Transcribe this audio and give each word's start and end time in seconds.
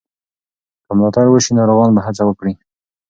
که 0.85 0.91
ملاتړ 0.97 1.25
وشي، 1.29 1.51
ناروغان 1.59 1.89
به 1.95 2.01
هڅه 2.05 2.23
وکړي. 2.25 2.53